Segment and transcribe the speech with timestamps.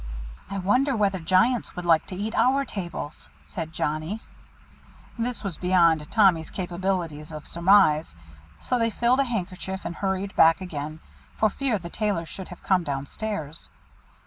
[0.49, 4.21] "I wonder whether giants would like to eat our tables," said Johnnie.
[5.15, 8.15] This was beyond Tommy's capabilities of surmise;
[8.59, 11.01] so they filled a handkerchief, and hurried back again,
[11.35, 13.69] for fear the Tailor should have come down stairs.